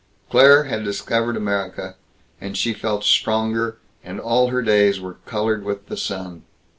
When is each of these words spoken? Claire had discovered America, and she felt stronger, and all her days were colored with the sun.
Claire 0.31 0.63
had 0.63 0.83
discovered 0.83 1.37
America, 1.37 1.95
and 2.41 2.57
she 2.57 2.73
felt 2.73 3.03
stronger, 3.03 3.77
and 4.03 4.19
all 4.19 4.47
her 4.47 4.63
days 4.63 4.99
were 4.99 5.17
colored 5.27 5.63
with 5.63 5.89
the 5.89 5.95
sun. 5.95 6.41